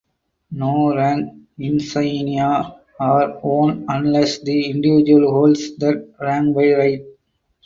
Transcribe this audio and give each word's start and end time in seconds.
No 0.49 0.95
rank 0.95 1.29
insignia 1.59 2.75
are 2.99 3.39
worn 3.43 3.85
unless 3.87 4.39
the 4.39 4.65
individual 4.71 5.29
holds 5.31 5.75
that 5.77 6.15
rank 6.19 6.55
by 6.55 6.73
right. 6.73 7.05